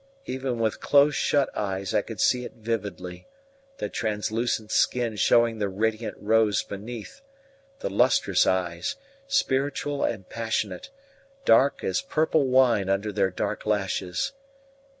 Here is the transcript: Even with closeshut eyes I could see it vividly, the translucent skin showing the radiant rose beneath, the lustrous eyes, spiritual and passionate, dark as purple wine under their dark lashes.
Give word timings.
Even 0.25 0.57
with 0.57 0.79
closeshut 0.79 1.47
eyes 1.55 1.93
I 1.93 2.01
could 2.01 2.19
see 2.19 2.43
it 2.43 2.53
vividly, 2.53 3.27
the 3.77 3.87
translucent 3.87 4.71
skin 4.71 5.15
showing 5.15 5.59
the 5.59 5.69
radiant 5.69 6.17
rose 6.19 6.63
beneath, 6.63 7.21
the 7.81 7.89
lustrous 7.91 8.47
eyes, 8.47 8.95
spiritual 9.27 10.03
and 10.03 10.27
passionate, 10.27 10.89
dark 11.45 11.83
as 11.83 12.01
purple 12.01 12.45
wine 12.47 12.89
under 12.89 13.11
their 13.11 13.29
dark 13.29 13.63
lashes. 13.67 14.31